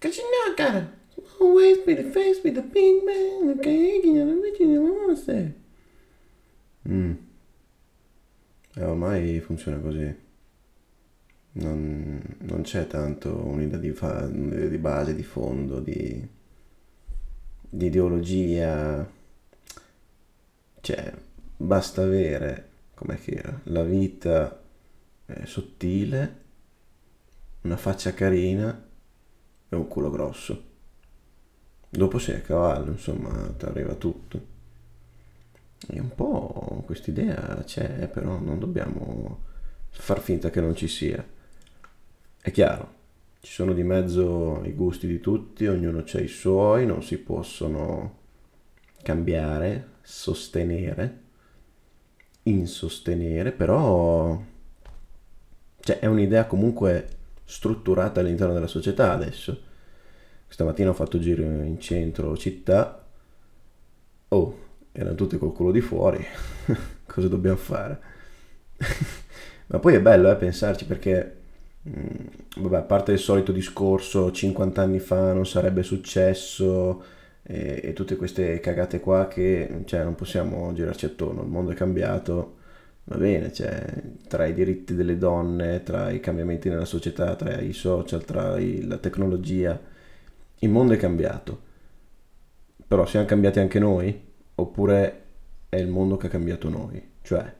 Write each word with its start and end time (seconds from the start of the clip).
Cause 0.00 0.16
you 0.16 0.24
know 0.24 0.52
I 0.52 0.54
gotta 0.56 0.86
always 1.40 1.78
be 1.84 1.92
the 1.94 2.10
face 2.10 2.40
with 2.42 2.54
the 2.54 2.62
big 2.62 3.04
man, 3.04 3.58
okay? 3.58 4.00
You 4.02 4.24
know 4.24 4.40
what 4.40 4.58
you 4.58 4.82
want 4.82 5.26
to. 5.26 5.52
Mm. 6.88 7.16
E 8.76 8.82
ormai 8.82 9.40
funziona 9.40 9.78
così. 9.78 10.28
Non, 11.52 12.36
non 12.38 12.62
c'è 12.62 12.86
tanto 12.86 13.44
un'idea 13.44 13.78
di, 13.78 13.90
fa, 13.90 14.24
un'idea 14.24 14.68
di 14.68 14.78
base, 14.78 15.14
di 15.14 15.22
fondo, 15.22 15.80
di, 15.80 16.26
di 17.68 17.86
ideologia. 17.86 19.06
Cioè, 20.80 21.12
basta 21.56 22.02
avere, 22.02 22.68
com'è 22.94 23.18
che 23.18 23.32
era, 23.32 23.60
la 23.64 23.82
vita 23.82 24.62
eh, 25.26 25.44
sottile, 25.44 26.38
una 27.62 27.76
faccia 27.76 28.14
carina 28.14 28.88
e 29.70 29.76
un 29.76 29.88
culo 29.88 30.10
grosso. 30.10 30.68
Dopo 31.88 32.18
sei 32.18 32.36
a 32.36 32.40
cavallo, 32.40 32.90
insomma, 32.90 33.30
ti 33.56 33.64
arriva 33.64 33.94
tutto. 33.94 34.58
E 35.88 35.98
un 35.98 36.14
po' 36.14 36.82
quest'idea 36.84 37.62
c'è, 37.64 38.08
però 38.08 38.38
non 38.38 38.58
dobbiamo 38.58 39.40
far 39.88 40.20
finta 40.20 40.50
che 40.50 40.60
non 40.60 40.74
ci 40.76 40.88
sia. 40.88 41.24
È 42.42 42.50
chiaro, 42.50 42.94
ci 43.40 43.52
sono 43.52 43.72
di 43.72 43.82
mezzo 43.82 44.62
i 44.64 44.72
gusti 44.72 45.06
di 45.06 45.20
tutti, 45.20 45.66
ognuno 45.66 46.04
ha 46.06 46.20
i 46.20 46.28
suoi, 46.28 46.84
non 46.84 47.02
si 47.02 47.18
possono 47.18 48.18
cambiare, 49.02 49.88
sostenere, 50.02 51.20
insostenere, 52.44 53.52
però 53.52 54.42
cioè, 55.80 55.98
è 55.98 56.06
un'idea 56.06 56.46
comunque 56.46 57.18
strutturata 57.50 58.20
all'interno 58.20 58.54
della 58.54 58.68
società 58.68 59.12
adesso. 59.12 59.68
Stamattina 60.46 60.90
ho 60.90 60.94
fatto 60.94 61.18
giro 61.18 61.42
in 61.42 61.80
centro 61.80 62.36
città. 62.36 63.04
Oh, 64.28 64.58
erano 64.92 65.16
tutti 65.16 65.36
col 65.36 65.52
culo 65.52 65.72
di 65.72 65.80
fuori. 65.80 66.24
Cosa 67.04 67.26
dobbiamo 67.26 67.56
fare? 67.56 68.00
Ma 69.66 69.78
poi 69.80 69.94
è 69.94 70.00
bello 70.00 70.30
eh, 70.30 70.36
pensarci 70.36 70.86
perché, 70.86 71.36
mh, 71.82 71.90
mm, 71.90 72.62
vabbè, 72.62 72.76
a 72.76 72.82
parte 72.82 73.12
il 73.12 73.18
solito 73.18 73.50
discorso 73.50 74.30
50 74.30 74.80
anni 74.80 75.00
fa 75.00 75.32
non 75.32 75.46
sarebbe 75.46 75.82
successo 75.82 77.02
e, 77.42 77.80
e 77.82 77.92
tutte 77.92 78.14
queste 78.16 78.60
cagate 78.60 79.00
qua 79.00 79.26
che 79.26 79.82
cioè, 79.86 80.04
non 80.04 80.14
possiamo 80.14 80.72
girarci 80.72 81.06
attorno, 81.06 81.42
il 81.42 81.48
mondo 81.48 81.72
è 81.72 81.74
cambiato, 81.74 82.58
va 83.10 83.16
bene, 83.16 83.52
cioè, 83.52 83.84
tra 84.28 84.46
i 84.46 84.54
diritti 84.54 84.94
delle 84.94 85.18
donne, 85.18 85.82
tra 85.82 86.10
i 86.10 86.20
cambiamenti 86.20 86.68
nella 86.68 86.84
società, 86.84 87.34
tra 87.34 87.60
i 87.60 87.72
social, 87.72 88.24
tra 88.24 88.56
i, 88.56 88.86
la 88.86 88.98
tecnologia, 88.98 89.78
il 90.60 90.70
mondo 90.70 90.94
è 90.94 90.96
cambiato. 90.96 91.68
Però 92.86 93.04
siamo 93.06 93.26
cambiati 93.26 93.58
anche 93.58 93.80
noi? 93.80 94.28
Oppure 94.54 95.22
è 95.68 95.76
il 95.76 95.88
mondo 95.88 96.16
che 96.16 96.28
ha 96.28 96.30
cambiato 96.30 96.68
noi? 96.68 97.02
Cioè, 97.22 97.52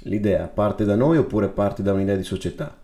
l'idea 0.00 0.46
parte 0.46 0.84
da 0.84 0.94
noi 0.94 1.16
oppure 1.16 1.48
parte 1.48 1.82
da 1.82 1.94
un'idea 1.94 2.16
di 2.16 2.22
società? 2.22 2.78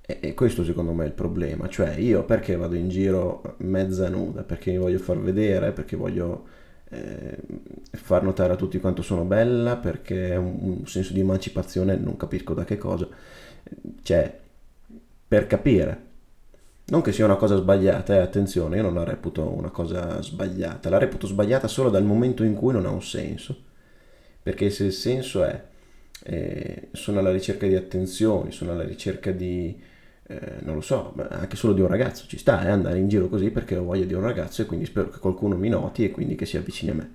E, 0.00 0.18
e 0.20 0.34
questo 0.34 0.64
secondo 0.64 0.92
me 0.92 1.04
è 1.04 1.06
il 1.06 1.12
problema, 1.12 1.68
cioè 1.68 1.94
io 1.94 2.24
perché 2.24 2.56
vado 2.56 2.74
in 2.74 2.88
giro 2.88 3.54
mezza 3.58 4.08
nuda? 4.08 4.42
Perché 4.42 4.72
mi 4.72 4.78
voglio 4.78 4.98
far 4.98 5.18
vedere, 5.18 5.70
perché 5.70 5.94
voglio 5.94 6.46
eh, 6.90 7.36
far 7.92 8.22
notare 8.22 8.52
a 8.52 8.56
tutti 8.56 8.78
quanto 8.78 9.02
sono 9.02 9.24
bella, 9.24 9.76
perché 9.76 10.30
è 10.30 10.36
un, 10.36 10.56
un 10.60 10.86
senso 10.86 11.12
di 11.12 11.20
emancipazione, 11.20 11.96
non 11.96 12.16
capisco 12.16 12.54
da 12.54 12.64
che 12.64 12.78
cosa, 12.78 13.08
cioè 14.02 14.38
per 15.26 15.46
capire. 15.46 16.12
Non 16.86 17.00
che 17.00 17.12
sia 17.12 17.24
una 17.24 17.36
cosa 17.36 17.56
sbagliata, 17.56 18.14
eh, 18.14 18.18
attenzione, 18.18 18.76
io 18.76 18.82
non 18.82 18.94
la 18.94 19.04
reputo 19.04 19.48
una 19.48 19.70
cosa 19.70 20.20
sbagliata, 20.20 20.90
la 20.90 20.98
reputo 20.98 21.26
sbagliata 21.26 21.66
solo 21.66 21.88
dal 21.88 22.04
momento 22.04 22.44
in 22.44 22.54
cui 22.54 22.72
non 22.72 22.84
ha 22.84 22.90
un 22.90 23.02
senso. 23.02 23.56
Perché 24.42 24.68
se 24.68 24.84
il 24.84 24.92
senso 24.92 25.42
è 25.44 25.62
eh, 26.24 26.88
sono 26.92 27.18
alla 27.18 27.32
ricerca 27.32 27.66
di 27.66 27.74
attenzioni, 27.74 28.52
sono 28.52 28.72
alla 28.72 28.84
ricerca 28.84 29.30
di, 29.30 29.78
eh, 30.26 30.56
non 30.60 30.74
lo 30.74 30.80
so, 30.80 31.14
anche 31.30 31.56
solo 31.56 31.72
di 31.72 31.80
un 31.80 31.86
ragazzo, 31.86 32.26
ci 32.26 32.38
sta 32.38 32.64
eh, 32.64 32.70
andare 32.70 32.98
in 32.98 33.08
giro 33.08 33.28
così 33.28 33.50
perché 33.50 33.76
ho 33.76 33.84
voglia 33.84 34.04
di 34.04 34.14
un 34.14 34.22
ragazzo 34.22 34.62
e 34.62 34.66
quindi 34.66 34.86
spero 34.86 35.10
che 35.10 35.18
qualcuno 35.18 35.56
mi 35.56 35.68
noti 35.68 36.04
e 36.04 36.10
quindi 36.10 36.34
che 36.34 36.46
si 36.46 36.56
avvicini 36.56 36.90
a 36.90 36.94
me. 36.94 37.10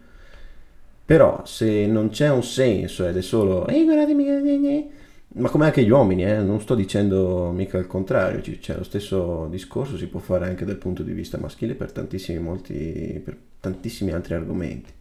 Però 1.06 1.44
se 1.46 1.88
non 1.88 2.10
c'è 2.10 2.30
un 2.30 2.44
senso 2.44 3.08
ed 3.08 3.18
è 3.18 3.22
solo, 3.22 3.66
ehi 3.68 3.84
guardatemi, 3.84 4.92
ma 5.32 5.50
come 5.50 5.66
anche 5.66 5.84
gli 5.84 5.90
uomini, 5.90 6.24
eh, 6.26 6.38
non 6.38 6.60
sto 6.62 6.76
dicendo 6.76 7.52
mica 7.52 7.78
il 7.78 7.88
contrario, 7.88 8.42
cioè 8.60 8.78
lo 8.78 8.84
stesso 8.84 9.48
discorso 9.50 9.98
si 9.98 10.08
può 10.08 10.20
fare 10.20 10.48
anche 10.48 10.66
dal 10.66 10.78
punto 10.78 11.02
di 11.04 11.12
vista 11.12 11.38
maschile 11.40 11.74
per 11.74 11.92
tantissimi, 11.92 12.40
molti, 12.40 13.22
per 13.24 13.38
tantissimi 13.60 14.12
altri 14.12 14.36
argomenti, 14.36 14.92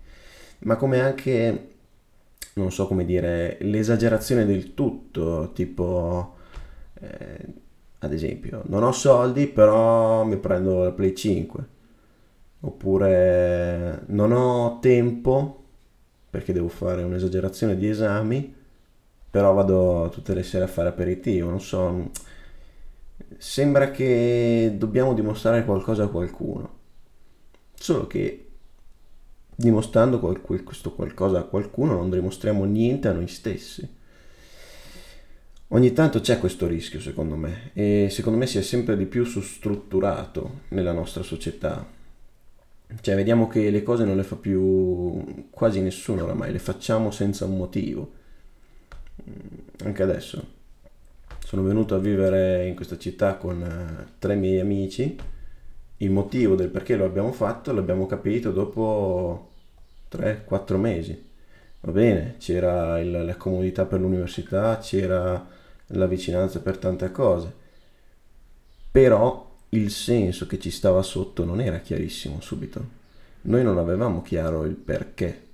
ma 0.60 0.76
come 0.76 1.00
anche 1.00 1.76
non 2.54 2.72
so 2.72 2.86
come 2.86 3.04
dire, 3.04 3.56
l'esagerazione 3.60 4.44
del 4.44 4.74
tutto, 4.74 5.52
tipo, 5.54 6.34
eh, 7.00 7.38
ad 8.00 8.12
esempio, 8.12 8.62
non 8.66 8.82
ho 8.82 8.92
soldi 8.92 9.46
però 9.46 10.24
mi 10.24 10.36
prendo 10.36 10.84
la 10.84 10.92
Play 10.92 11.14
5, 11.14 11.68
oppure 12.60 14.02
non 14.06 14.32
ho 14.32 14.78
tempo 14.80 15.64
perché 16.30 16.52
devo 16.52 16.68
fare 16.68 17.02
un'esagerazione 17.02 17.76
di 17.76 17.88
esami, 17.88 18.54
però 19.30 19.52
vado 19.52 20.08
tutte 20.12 20.34
le 20.34 20.42
sere 20.42 20.64
a 20.64 20.68
fare 20.68 20.88
aperitivo, 20.88 21.50
non 21.50 21.60
so, 21.60 22.10
sembra 23.36 23.90
che 23.90 24.74
dobbiamo 24.76 25.14
dimostrare 25.14 25.64
qualcosa 25.64 26.04
a 26.04 26.08
qualcuno, 26.08 26.76
solo 27.74 28.06
che 28.06 28.44
dimostrando 29.54 30.20
questo 30.20 30.92
qualcosa 30.92 31.40
a 31.40 31.44
qualcuno 31.44 31.94
non 31.94 32.10
dimostriamo 32.10 32.64
niente 32.64 33.08
a 33.08 33.12
noi 33.12 33.26
stessi. 33.26 33.96
Ogni 35.70 35.92
tanto 35.92 36.20
c'è 36.20 36.38
questo 36.38 36.66
rischio 36.66 36.98
secondo 36.98 37.36
me 37.36 37.72
e 37.74 38.08
secondo 38.10 38.38
me 38.38 38.46
si 38.46 38.56
è 38.56 38.62
sempre 38.62 38.96
di 38.96 39.04
più 39.04 39.26
strutturato 39.26 40.60
nella 40.68 40.92
nostra 40.92 41.22
società. 41.22 41.86
Cioè 43.00 43.14
vediamo 43.14 43.48
che 43.48 43.68
le 43.68 43.82
cose 43.82 44.04
non 44.04 44.16
le 44.16 44.22
fa 44.22 44.36
più 44.36 45.46
quasi 45.50 45.82
nessuno 45.82 46.24
oramai, 46.24 46.52
le 46.52 46.58
facciamo 46.58 47.10
senza 47.10 47.44
un 47.44 47.58
motivo. 47.58 48.12
Mm, 49.28 49.58
anche 49.84 50.02
adesso 50.02 50.56
sono 51.44 51.62
venuto 51.62 51.94
a 51.94 51.98
vivere 51.98 52.66
in 52.66 52.74
questa 52.74 52.96
città 52.96 53.36
con 53.36 53.62
eh, 53.62 54.06
tre 54.18 54.36
miei 54.36 54.60
amici 54.60 55.16
il 55.98 56.10
motivo 56.10 56.54
del 56.54 56.68
perché 56.68 56.96
lo 56.96 57.04
abbiamo 57.04 57.32
fatto 57.32 57.72
l'abbiamo 57.72 58.06
capito 58.06 58.52
dopo 58.52 59.50
3-4 60.10 60.76
mesi. 60.76 61.26
Va 61.80 61.92
bene, 61.92 62.36
c'era 62.38 62.98
il, 62.98 63.10
la 63.10 63.36
comodità 63.36 63.86
per 63.86 64.00
l'università, 64.00 64.78
c'era 64.78 65.46
la 65.86 66.06
vicinanza 66.06 66.60
per 66.60 66.76
tante 66.76 67.10
cose, 67.12 67.54
però 68.90 69.56
il 69.70 69.90
senso 69.90 70.46
che 70.46 70.58
ci 70.58 70.70
stava 70.70 71.02
sotto 71.02 71.44
non 71.44 71.60
era 71.60 71.78
chiarissimo 71.78 72.40
subito. 72.40 72.96
Noi 73.42 73.62
non 73.62 73.78
avevamo 73.78 74.22
chiaro 74.22 74.64
il 74.64 74.74
perché. 74.74 75.46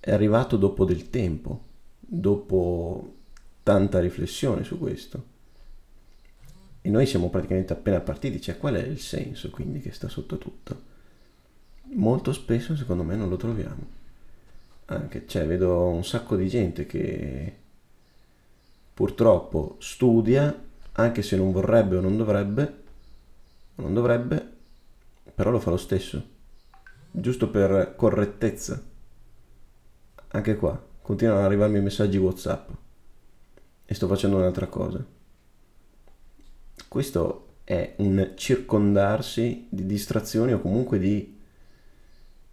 È 0.00 0.10
arrivato 0.10 0.56
dopo 0.56 0.84
del 0.84 1.10
tempo, 1.10 1.62
dopo 2.00 3.14
tanta 3.62 4.00
riflessione 4.00 4.64
su 4.64 4.78
questo. 4.78 5.36
E 6.80 6.90
noi 6.90 7.06
siamo 7.06 7.28
praticamente 7.28 7.72
appena 7.72 8.00
partiti, 8.00 8.40
cioè 8.40 8.56
qual 8.56 8.74
è 8.74 8.82
il 8.82 8.98
senso 8.98 9.50
quindi 9.50 9.80
che 9.80 9.92
sta 9.92 10.08
sotto 10.08 10.38
tutto? 10.38 10.82
Molto 11.94 12.32
spesso 12.32 12.76
secondo 12.76 13.02
me 13.02 13.14
non 13.14 13.28
lo 13.28 13.36
troviamo. 13.36 13.96
Anche, 14.90 15.26
cioè, 15.26 15.46
vedo 15.46 15.88
un 15.88 16.02
sacco 16.02 16.34
di 16.34 16.48
gente 16.48 16.86
che 16.86 17.56
purtroppo 18.94 19.76
studia, 19.80 20.66
anche 20.92 21.22
se 21.22 21.36
non 21.36 21.52
vorrebbe 21.52 21.98
o 21.98 22.00
non 22.00 22.16
dovrebbe, 22.16 22.82
non 23.76 23.92
dovrebbe, 23.92 24.56
però 25.34 25.50
lo 25.50 25.60
fa 25.60 25.70
lo 25.70 25.76
stesso, 25.76 26.26
giusto 27.10 27.50
per 27.50 27.94
correttezza. 27.96 28.82
Anche 30.28 30.56
qua, 30.56 30.82
continuano 31.02 31.40
ad 31.40 31.46
arrivarmi 31.46 31.80
messaggi 31.80 32.16
WhatsApp 32.16 32.70
e 33.84 33.94
sto 33.94 34.08
facendo 34.08 34.36
un'altra 34.36 34.68
cosa. 34.68 35.04
Questo 36.88 37.56
è 37.64 37.94
un 37.98 38.32
circondarsi 38.36 39.66
di 39.68 39.84
distrazioni 39.84 40.54
o 40.54 40.60
comunque 40.60 40.98
di 40.98 41.38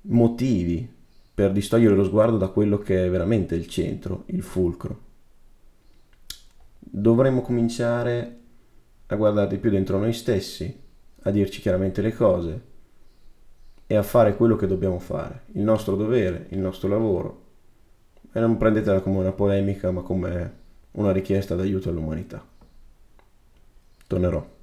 motivi 0.02 0.95
per 1.36 1.52
distogliere 1.52 1.96
lo 1.96 2.06
sguardo 2.06 2.38
da 2.38 2.48
quello 2.48 2.78
che 2.78 3.06
è 3.06 3.10
veramente 3.10 3.56
il 3.56 3.68
centro, 3.68 4.24
il 4.28 4.42
fulcro. 4.42 5.00
Dovremmo 6.80 7.42
cominciare 7.42 8.40
a 9.08 9.16
guardare 9.16 9.50
di 9.50 9.58
più 9.58 9.70
dentro 9.70 9.98
noi 9.98 10.14
stessi, 10.14 10.82
a 11.24 11.32
dirci 11.32 11.60
chiaramente 11.60 12.02
le 12.02 12.14
cose 12.14 12.62
e 13.86 13.96
a 13.96 14.02
fare 14.02 14.38
quello 14.38 14.56
che 14.56 14.66
dobbiamo 14.66 14.98
fare, 14.98 15.44
il 15.52 15.62
nostro 15.64 15.98
dovere, 15.98 16.48
il 16.52 16.60
nostro 16.60 16.88
lavoro. 16.88 17.44
E 18.32 18.40
non 18.40 18.56
prendetela 18.56 19.02
come 19.02 19.18
una 19.18 19.34
polemica, 19.34 19.92
ma 19.92 20.02
come 20.04 20.64
una 20.92 21.12
richiesta 21.12 21.56
d'aiuto 21.56 21.90
all'umanità. 21.90 22.44
Tornerò. 24.08 24.55